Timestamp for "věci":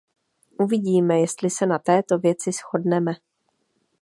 2.19-2.51